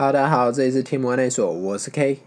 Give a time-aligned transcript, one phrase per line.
[0.00, 2.20] Hello，大家好，这里是天魔内所，我是 K。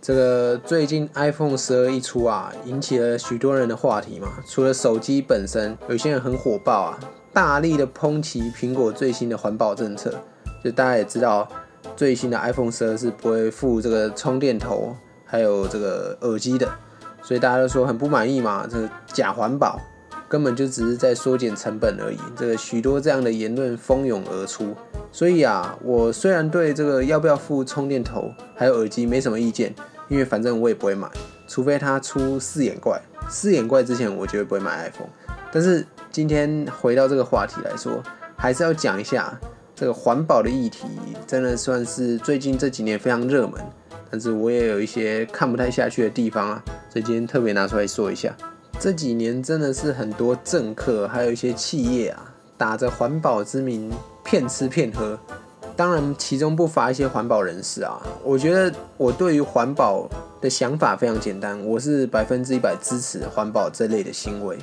[0.00, 4.28] 这个最近 iPhone 十二一出啊，引起了许多人的话题嘛。
[4.46, 7.00] 除了手机本身，有些人很火爆啊，
[7.32, 10.14] 大力的抨击苹果最新的环保政策。
[10.62, 11.48] 就大家也知道，
[11.96, 14.94] 最新的 iPhone 十二是不会附这个充电头，
[15.24, 16.70] 还有这个耳机的，
[17.22, 19.80] 所以大家都说很不满意嘛，这个假环保。
[20.28, 22.18] 根本就只是在缩减成本而已。
[22.36, 24.74] 这个许多这样的言论蜂拥而出，
[25.10, 29.74] 所以啊，我虽然对这个要不要付充电头还有耳机没什么意见，
[30.08, 31.08] 因为反正我也不会买，
[31.46, 33.00] 除非它出四眼怪。
[33.30, 35.10] 四眼怪之前我绝对不会买 iPhone。
[35.50, 38.02] 但是今天回到这个话题来说，
[38.36, 39.38] 还是要讲一下
[39.74, 40.86] 这个环保的议题，
[41.26, 43.60] 真的算是最近这几年非常热门。
[44.10, 48.34] 但是我也有一些看不太下去的地方啊，所以今天特别拿出来说一下。
[48.80, 53.90] 这几年真的是很多政客，还有一些企业啊，打着环保之名
[54.24, 55.18] 骗吃骗喝。
[55.74, 58.00] 当然，其中不乏一些环保人士啊。
[58.22, 60.08] 我觉得我对于环保
[60.40, 64.56] 的想法非常简单，我是百分之一百支持环保这类的行为。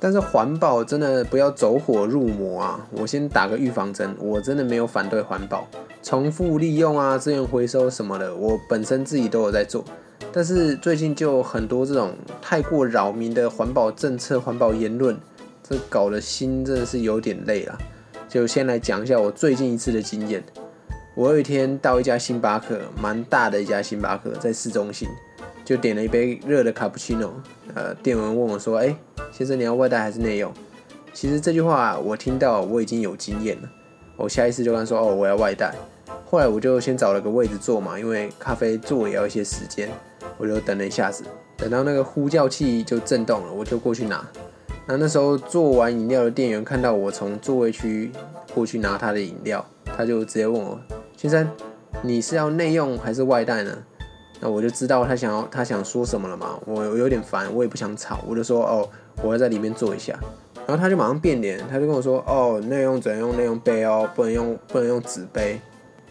[0.00, 2.88] 但是环保真的不要走火入魔啊！
[2.90, 5.68] 我先打个预防针，我真的没有反对环保，
[6.02, 9.84] 重复利用啊，资源回收什么的，我本身自己都有在做。
[10.32, 15.18] 但是最近就很多这种太过扰民的环保政策、环保言论，
[15.62, 17.78] 这搞得心真的是有点累了。
[18.28, 20.42] 就先来讲一下我最近一次的经验。
[21.16, 25.08] 我有一天到一家星巴克，蛮大的一家星巴克，在市中心，
[25.64, 27.34] 就点了一杯热的卡布奇诺。
[27.74, 28.94] 呃，店员问我说：“哎，
[29.32, 30.52] 先生，你要外带还是内用？”
[31.12, 33.68] 其实这句话我听到我已经有经验了，
[34.16, 35.74] 我下意识就跟他说：“哦，我要外带。”
[36.30, 39.90] 后来我就先找了个位置坐嘛，因为咖啡坐也要一些时间。
[40.40, 41.22] 我就等了一下子，
[41.58, 44.26] 等到那个呼叫器就震动了，我就过去拿。
[44.86, 48.10] 那那时候做完饮料的店员看到我从座位区
[48.54, 50.80] 过去拿他的饮料，他就直接问我
[51.14, 51.46] ：“先生，
[52.02, 53.76] 你是要内用还是外带呢？”
[54.40, 56.58] 那我就知道他想要他想说什么了嘛。
[56.64, 58.88] 我有点烦，我也不想吵，我就说：“哦，
[59.22, 60.18] 我要在里面坐一下。”
[60.66, 65.60] 然后他就马上变脸，他就跟我说：“哦，内用只能用内用杯哦，不能用不能用纸杯。”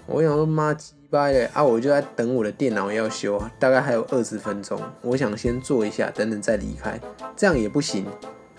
[0.06, 0.75] 我想说妈
[1.09, 1.64] 鸡巴的啊！
[1.64, 4.80] 我就在等我的电脑要修，大概还有二十分钟。
[5.02, 7.02] 我想先坐一下，等等再离开，
[7.36, 8.06] 这样也不行。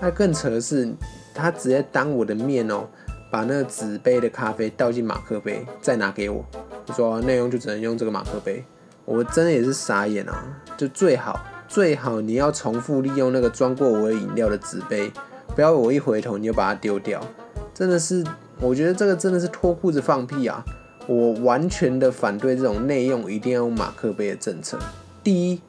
[0.01, 0.93] 那更扯的是，
[1.33, 2.89] 他直接当我的面哦，
[3.31, 6.45] 把那个纸杯的咖啡倒进马克杯，再拿给我。
[6.85, 8.65] 他说内容就只能用这个马克杯。
[9.05, 10.61] 我真的也是傻眼啊！
[10.77, 15.13] 就最好最好你要重复利用那个装过我的饮料的纸杯，
[15.55, 17.25] 不要我一回头你就把它丢掉。
[17.73, 18.25] 真的是，
[18.59, 20.65] 我觉得这个真的是脱裤子放屁啊！
[21.11, 24.79] 我完全的反对这种内用一定要用马克杯的政策。
[25.25, 25.61] 第一，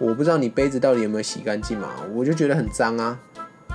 [0.00, 3.16] 我不知道你杯子到底有没有洗干净嘛，我就觉得很脏啊。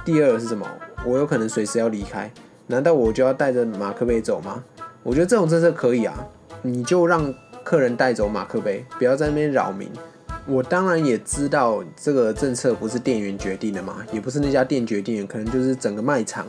[0.03, 0.67] 第二是什么？
[1.05, 2.29] 我有可能随时要离开，
[2.67, 4.61] 难道我就要带着马克杯走吗？
[5.01, 6.13] 我觉得这种政策可以啊，
[6.61, 9.89] 你就让客人带走马克杯，不要在那边扰民。
[10.45, 16.45] 我当然也知道这个政策不是店员决定的嘛，也不是那家店决定的，可能就是整个卖场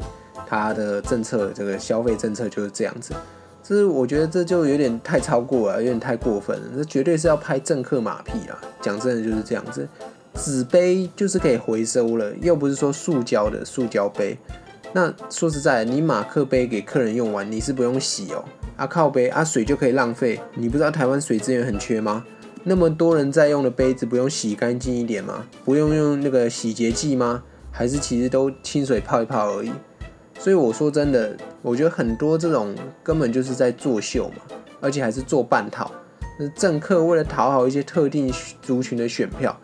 [0.49, 3.15] 它的政策，这个消费政策就是这样子。
[3.77, 6.67] 是我觉得这就有点太超过了，有点太过分了。
[6.77, 8.59] 这绝对是要拍政客马屁啊！
[8.81, 9.87] 讲真的就是这样子，
[10.35, 14.39] 纸杯就是可以回收了，又不是说塑胶的塑胶杯。
[14.93, 18.45] 那说实在，你马克杯给客人用完，你是不用洗哦。
[18.77, 22.25] 啊靠杯啊水就可以浪费，你不知道台湾水资源很缺吗？
[22.65, 25.45] 那么多人在用的杯子，不用洗干净一点吗？
[25.65, 27.43] 不用用那个洗洁剂吗？
[27.71, 29.71] 还是其实都清水泡一泡而已？
[30.39, 34.37] 所以我说真的，我觉得很多这种根本就是在作秀嘛，
[34.81, 35.91] 而且还是做半套。
[36.39, 38.33] 那政客为了讨好一些特定
[38.63, 39.55] 族群的选票，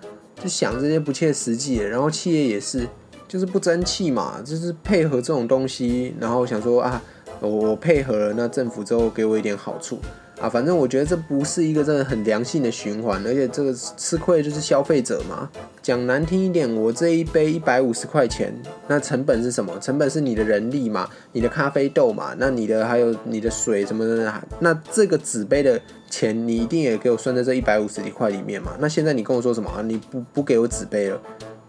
[0.42, 1.88] 就想这些不切实际的。
[1.88, 2.88] 然后企业也是，
[3.28, 7.00] 就是不争气嘛，就是配合这种东西，然后想说啊，
[7.40, 10.00] 我配合了，那政府之后给我一点好处。
[10.40, 15.48] 啊，反正我觉得这不是一个真的很良性的循环，而且这个吃亏就是消费者嘛。
[15.80, 18.52] 讲难听一点，我这一杯一百五十块钱，
[18.88, 19.78] 那成本是什么？
[19.80, 25.80] 成本是你的人力嘛，你的咖啡豆嘛，那你的还有你的水什么的，那这个纸杯的
[26.10, 28.72] 钱你一定也给我算在这一百五十块里面嘛。
[28.78, 29.82] 那现在你跟我说什么啊？
[29.82, 31.20] 你不不给我纸杯了？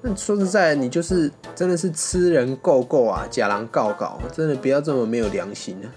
[0.01, 5.87] 那说实在，你就是真的是吃人够够啊，假狼告告，真的不要这么没有良心啊！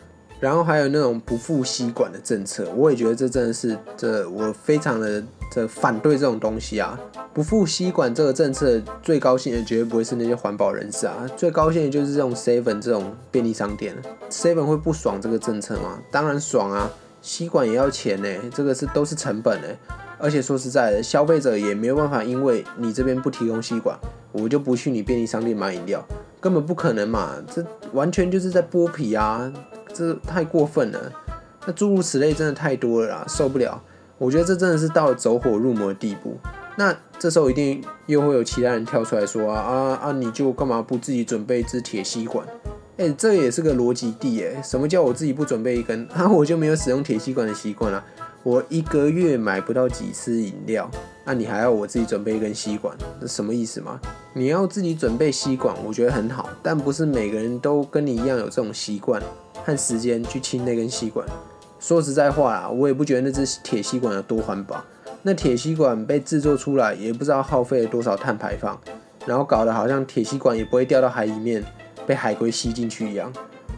[0.40, 6.98] 然后还有那种不付吸管的政策，我也觉得这真的是这我非常的这反对这种东西啊！
[7.34, 13.96] 不付吸管这个政策最高兴的绝对不会是那些环保人士啊，最高兴的就是这种 seven 这种便利商店
[14.30, 15.98] ，seven 会不爽这个政策吗？
[16.10, 16.90] 当然爽啊！
[17.20, 19.66] 吸管也要钱呢，这个是都是成本呢。
[20.20, 23.96] 而且说实在的，消费者也没有办法，因为你这边不提供吸管，
[24.32, 26.04] 我就不去你便利商店买饮料，
[26.40, 27.36] 根本不可能嘛！
[27.52, 29.52] 这完全就是在剥皮啊！
[29.98, 31.12] 这太过分了。
[31.66, 33.82] 那诸如此类真的太多了啦，受不了。
[34.16, 36.36] 我觉得这真的是到了走火入魔的地步。
[36.76, 40.12] 那这时候一定又会有其他人跳出来说啊啊啊！
[40.12, 42.46] 你就干嘛不自己准备一支铁吸管？
[42.96, 44.62] 哎，这也是个逻辑地哎。
[44.62, 46.06] 什么叫我自己不准备一根？
[46.14, 48.04] 啊，我就没有使用铁吸管的习惯了。
[48.44, 50.88] 我一个月买不到几次饮料，
[51.24, 52.96] 那你还要我自己准备一根吸管？
[53.20, 54.00] 这什么意思吗？
[54.32, 59.20] 你要自己准备吸管，我觉得很好，但不是每个人都跟你一样有这种习惯
[59.68, 61.26] 和时间去清那根吸管。
[61.78, 64.82] 说实在话啦，我也不觉得那只铁吸管有多环保。
[65.22, 68.80] 那铁吸管被制作出来，也不知道耗费了多少碳排放，
[69.26, 71.62] 然后搞得好像铁吸管也不会掉到海里面，
[72.06, 73.30] 被海龟吸进去一样，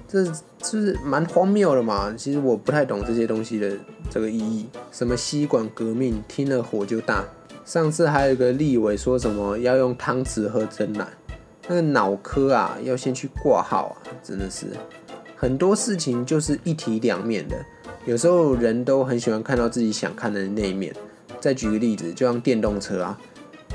[0.07, 0.25] 这
[0.63, 2.15] 是蛮荒谬的嘛。
[2.17, 3.77] 其实我不太懂这些东西的
[4.09, 4.69] 这个意义。
[4.93, 7.25] 什么吸管革命，听了火就大。
[7.65, 11.07] 上次还有一个立委说什么要用汤匙喝真奶，
[11.69, 14.67] 那个脑科啊要先去挂号啊，真的是
[15.41, 17.57] 很多事情就是一体两面的。
[18.05, 20.95] 有时候人都很喜欢看到自己想看的那一面。
[21.41, 23.19] 再举个例子，就像电动车啊，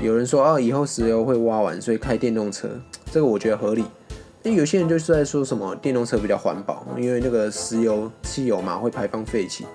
[0.00, 2.68] 有人说啊，以后石油会挖完，所以开电动车，
[3.10, 3.84] 这个我觉得合理。
[4.44, 9.66] 那有些人就是在说什么电动车比较环保，因为那个石油汽油嘛会排放废气。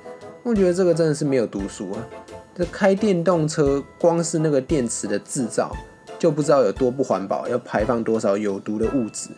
[0.44, 2.08] 我觉得这个真的是没有读书啊。
[2.56, 5.76] 这开电动车光是那个电池的制造
[6.18, 9.32] 就不知道有多不环保，要排放多少有毒的物质，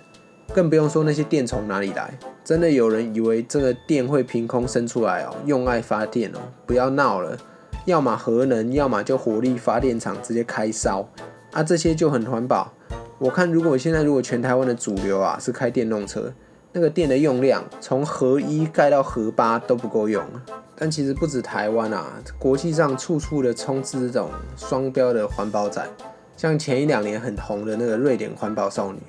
[0.53, 2.13] 更不用说那些电从哪里来。
[2.43, 7.37] 真的有人以为这个电会凭空生出来哦，用爱发电哦，不要闹了。
[7.85, 11.05] 要么核能，要么就火力发电厂直接开烧
[11.51, 12.71] 啊，这些就很环保。
[13.19, 16.31] 我看如果现在如果全台湾的主流啊是开电动车，
[16.71, 20.23] 那个电的用量从核一盖到核八都不够用。
[20.75, 25.85] 但其实不止台湾啊，国际上处处的充斥这种双标的环保仔，
[26.35, 28.99] 像前一两年很红的那个瑞典环保少女，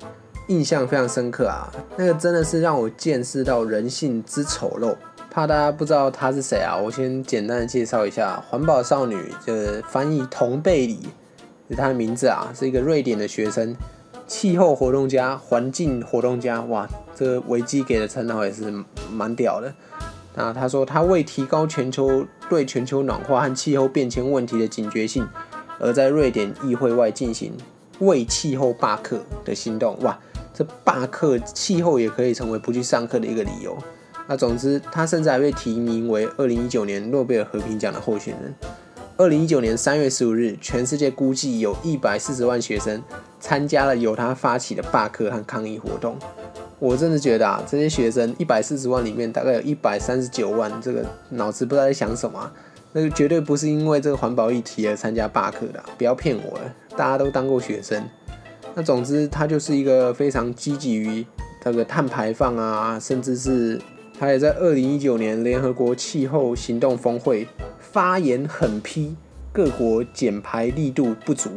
[0.48, 4.94] 印象非常深刻啊，那个真的是让我见识到人性之丑陋。
[5.30, 11.00] 怕大家不知道她是谁啊，我先简单的介绍一下，环保少女就是翻译同贝里，
[11.68, 13.74] 是她的名字啊，是一个瑞典的学生，
[14.26, 16.86] 气候活动家、环境活动家，哇，
[17.16, 18.72] 这个维基给的称号也是
[19.10, 19.74] 蛮屌的。
[20.36, 25.26] 那他说，他为提高全球对全球暖化和气候变迁问题的警觉性，
[25.80, 27.52] 而在瑞典议会外进行
[28.00, 29.96] 为气候罢课的行动。
[30.02, 30.18] 哇，
[30.54, 33.76] 这罢课气候也可以成为不去上课的一个理由。
[34.26, 38.54] 那总之，他甚至还被提名为二零一九年诺贝尔和平奖的候选人。
[39.16, 43.02] 二零一九年三月十五日，全世界估计有一百四十万学生
[43.38, 46.16] 参加了由他发起的罢课和抗议活动。
[46.78, 52.50] 我真的觉得啊，这些学生一百四十万里面，大概有一百三十九万，这个脑子不知道在想什么。
[52.92, 56.74] 那个绝对不是因为这个环保议题而参加罢课的，不要骗我了。
[56.96, 58.08] 大家都当过学生。
[58.74, 61.24] 那总之，他就是一个非常积极于
[61.62, 63.80] 这个碳排放啊，甚至是。
[64.16, 67.48] 他也在二零一九年联合国气候行动峰会
[67.80, 69.16] 发言狠批
[69.52, 71.50] 各国减排力度不足。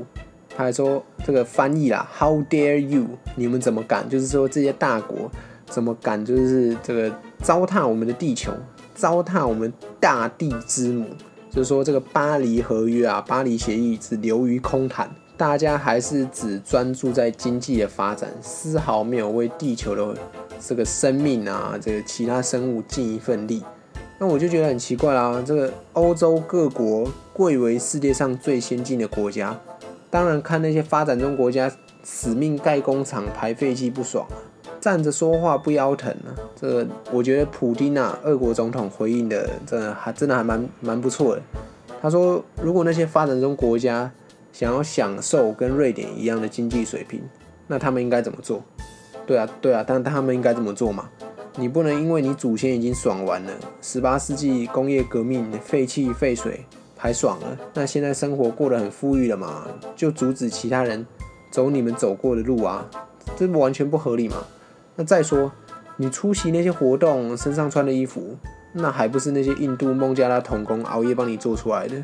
[0.49, 3.05] 他还说这个翻译啦，How dare you？
[3.35, 4.09] 你们怎么敢？
[4.09, 5.29] 就是说这些大国
[5.67, 6.25] 怎么敢？
[6.25, 8.51] 就是这个糟蹋我们的地球，
[8.95, 11.05] 糟蹋我们大地之母。
[11.51, 15.07] 就是说这个巴黎合约啊，巴黎协议只流于空谈，
[15.37, 20.19] 大家还是只专注在经济的发展，丝毫没有为地球的。
[20.59, 23.63] 这个生命啊，这个其他生物尽一份力，
[24.17, 25.39] 那我就觉得很奇怪啦。
[25.45, 29.55] 这个欧洲各国贵为世界上最先进的国家，
[30.09, 34.41] 当然看那些发展中国家死命盖工厂排废气不爽啊，
[34.81, 36.33] 站着说话不腰疼啊。
[36.59, 41.41] 这个我觉得普丁啊，俄国总统回应的真的还真的还蛮蛮不错的。
[42.01, 44.11] 他说，如果那些发展中国家
[44.57, 47.21] 想要享受跟瑞典一样的经济水平，
[47.67, 48.63] 那他们应该怎么做？
[49.27, 51.07] 对啊，对啊，但他们应该怎么做嘛？
[51.57, 59.67] 你不能因为你祖先已经爽完了，十八世纪工业革命废气废水排爽了，那现在生活过得很富裕了嘛？
[59.95, 61.05] 就阻止其他人
[61.51, 62.89] 走你们走过的路啊？
[63.35, 64.37] 这不完全不合理嘛？
[64.95, 65.51] 那再说，
[65.97, 68.35] 你出席那些活动，身上穿的衣服，
[68.73, 72.03] 那还不是那些印度孟加拉童工熬夜帮你做出来的？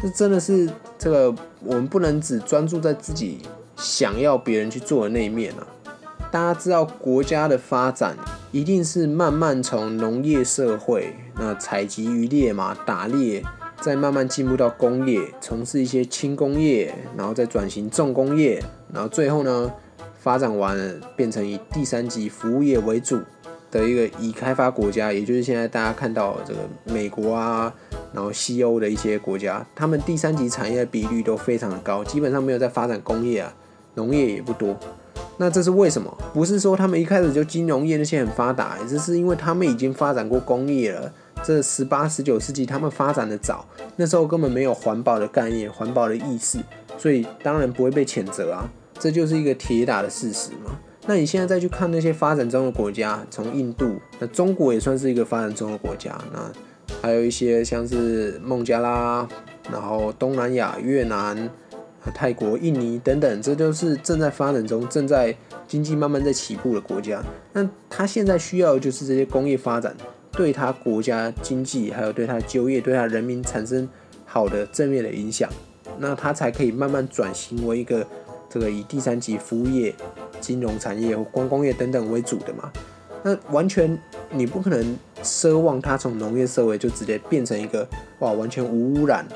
[0.00, 3.40] 这真的是这个，我们不能只专注在自己
[3.76, 5.66] 想要别人去做的那一面啊！
[6.30, 8.16] 大家知道，国家的发展
[8.52, 13.42] 一定是慢慢从农业社会，那采集渔猎嘛，打猎，
[13.80, 18.62] 再慢慢进步到工业，从事一些轻工业，然后再转型重工业，
[18.92, 19.72] 然后最后呢，
[20.20, 23.20] 发展完了变成以第三级服务业为主
[23.72, 27.74] 的一个已开发国家，也就是现在大家看到这个美国啊，
[28.12, 33.54] 然后西欧的一些国家，他们第三级产业的比率都非常的高，基本上没有在发展工业啊，
[33.94, 34.76] 农业也不多。
[35.40, 36.12] 那这是为什么？
[36.34, 41.12] 不是说他们一开始就金融业那些很发达，这是因为他们已经发展过工业了。
[41.44, 46.58] 这十八、十九世纪他们发展的早，那时候根本没有环保的概念、环保的意识，
[46.96, 48.68] 所以当然不会被谴责啊。
[48.98, 50.72] 这就是一个铁打的事实嘛。
[51.06, 56.40] 那你现在再去看那些发展中的国家，从印度，那中国也算是一个发展中的国家，那
[57.00, 59.28] 还有一些像是孟加拉，
[59.70, 61.48] 然后东南亚越南。
[62.14, 65.36] 泰国、印尼等等，这都是正在发展中、正在
[65.66, 67.22] 经济慢慢在起步的国家。
[67.52, 69.94] 那他现在需要的就是这些工业发展，
[70.32, 73.86] 对他国家经济，还有对他就业、对他人民产生
[74.24, 75.50] 好的正面的影响，
[75.98, 78.06] 那他才可以慢慢转型为一个
[78.48, 79.94] 这个以第三级服务业、
[80.40, 82.72] 金融产业或观光业等等为主的嘛。
[83.22, 83.98] 那完全
[84.30, 87.86] 你不可能奢望它从农业社会就直接变成一个
[88.20, 89.26] 哇完全无污染。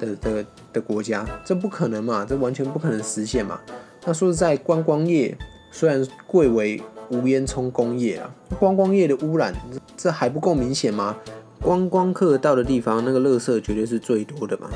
[0.00, 2.26] 的的的国家，这不可能嘛？
[2.28, 3.60] 这完全不可能实现嘛？
[4.04, 5.36] 那说实在，观光业
[5.70, 9.54] 虽然贵为无烟囱工业啊，观光业的污染
[9.96, 11.16] 这还不够明显吗？
[11.60, 14.68] 观光客到的地方，那个垃圾绝对是最多的嘛。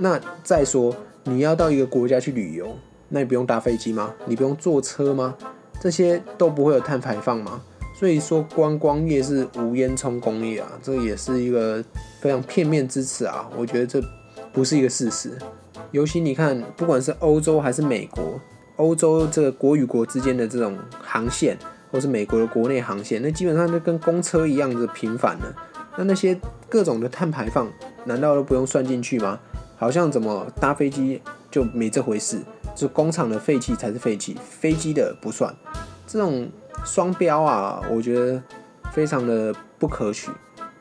[0.00, 2.76] 那再说，你要到一个国家去旅游，
[3.08, 4.12] 那你不用搭飞机吗？
[4.26, 5.34] 你不用坐车吗？
[5.80, 7.62] 这些都不会有碳排放吗？
[8.04, 11.82] 所以说，观光业是无烟囱工业啊，这也是一个
[12.20, 13.48] 非常片面之词啊。
[13.56, 13.98] 我觉得这。
[14.52, 15.38] 不是一个事实，
[15.90, 18.38] 尤其你看，不管是欧洲还是美国，
[18.76, 21.56] 欧洲这个国与国之间的这种航线，
[21.90, 25.56] 或是美国的国内航线，那基本上就跟公车一样的频繁了。
[25.96, 27.72] 那那些各种的碳排放，
[28.04, 29.40] 难道都不用算进去吗？
[29.76, 31.20] 好像怎么搭飞机
[31.50, 32.38] 就没这回事，
[32.76, 35.52] 就工厂的废气才是废气，飞机的不算。
[36.06, 36.46] 这种
[36.84, 38.42] 双标啊，我觉得
[38.92, 40.30] 非常的不可取。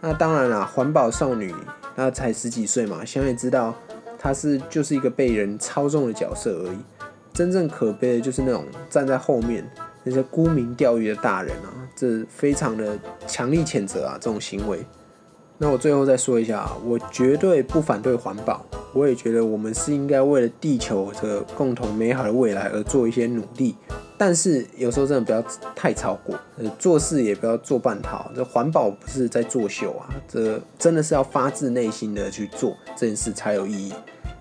[0.02, 1.54] 那当然啦，环保少女。
[1.96, 3.72] 那才十几岁嘛，想也知道，
[4.18, 6.78] 她是就是一个被人操纵的角色而已。
[7.32, 9.64] 真正可悲的就是那种站在后面
[10.04, 14.84] 那些沽名钓誉的大人啊，这非常的强力谴责啊这种行为。
[15.60, 23.76] 那我最后再说一下啊，我绝对不反对环保，我也觉得我们是应该为了地球这个共同美好的未来而做一些努力。
[24.18, 25.44] 但是有时候真的不要
[25.76, 28.32] 太超过，呃，做事也不要做半套。
[28.36, 33.94] 这环保不是在作秀啊，这真的是要发自内心的去做这件事才有意义。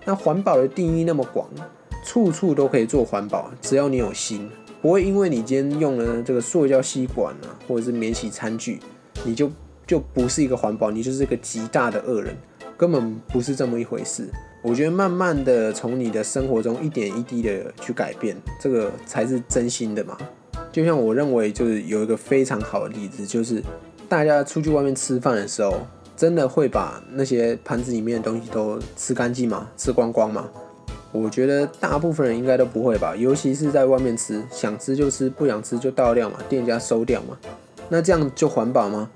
[0.05, 1.49] 那环保的定义那么广，
[2.05, 4.49] 处处都可以做环保，只要你有心，
[4.81, 8.79] 不会因为你今天用了这个塑胶吸管啊，或者是免洗餐具，
[9.25, 9.49] 你就
[9.87, 12.37] 就不是一个环保，你就是一个极大的恶人，
[12.77, 14.29] 根本不是这么一回事。
[14.63, 20.17] 我觉得慢慢的从你的生活中一点一滴的去改变，这个才是真心的嘛。
[20.71, 23.61] 就像我认为，就是有一个非常好的例子，就是
[24.07, 29.67] 大家出去外面吃饭的时候，真的会把那些盘子里面的东西都吃干净吗？
[29.75, 30.49] 吃光光吗？
[31.11, 33.13] 我觉得大部分人应该都不会吧。
[33.15, 37.37] 尤其是在外面吃，想吃就吃，不想吃就倒掉嘛，店家收掉嘛。
[37.89, 39.09] 那这样就环保吗？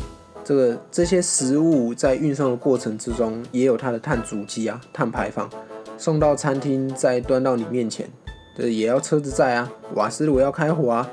[0.48, 5.50] 这个这些食物在运送的过程之中，也有它的碳足迹啊，碳排放。
[5.98, 8.10] 送到餐厅再端到你面前，
[8.56, 11.12] 这也要车子载啊，瓦斯炉要开火啊，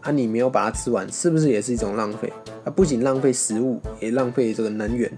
[0.00, 2.32] 啊你没有把它吃完，是不是也是一种浪费？
[2.64, 5.12] 啊不仅浪费食物，也浪费这个能源。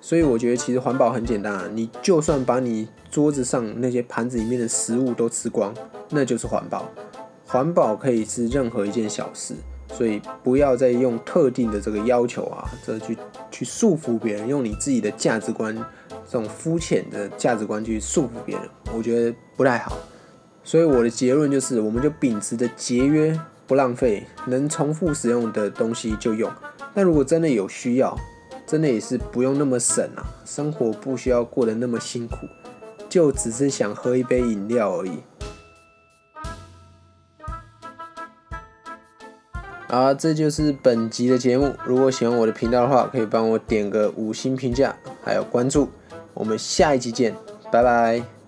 [0.00, 5.74] 所以我觉得其实环保很简单啊，你就算把你桌子上那些盘子里面的食物都吃光，
[6.10, 6.88] 那就是环保。
[7.44, 9.54] 环保可以是任何一件小事。
[9.92, 13.16] 所以不要再用特定的这个要求啊，这去
[13.50, 15.76] 去束缚别人，用你自己的价值观，
[16.26, 19.98] 这种肤浅的价值观去束缚别人，我觉得不太好。
[20.62, 26.50] 所以我的结论就是，我们就秉持着节约，不浪费，能重复使用的东西就用。
[26.94, 28.16] 但如果真的有需要，
[28.66, 32.36] 真的也是不用那么省啊，生活不需要过得那么辛苦，
[33.08, 35.18] 就只是想喝一杯饮料而已。
[39.90, 41.74] 好，这就是本集的节目。
[41.84, 45.88] 如果喜欢我的频道的话，可以帮我点个五星评价，还有关注。
[46.32, 47.34] 我们下一集见，
[47.72, 48.39] 拜拜。